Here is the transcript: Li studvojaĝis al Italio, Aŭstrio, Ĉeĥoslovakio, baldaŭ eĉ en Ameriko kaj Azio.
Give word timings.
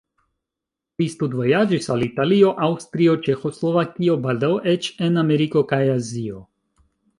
Li 1.01 1.05
studvojaĝis 1.15 1.89
al 1.95 2.05
Italio, 2.05 2.49
Aŭstrio, 2.69 3.13
Ĉeĥoslovakio, 3.29 4.17
baldaŭ 4.25 4.51
eĉ 4.75 4.91
en 5.09 5.23
Ameriko 5.27 5.67
kaj 5.75 5.83
Azio. 6.01 6.45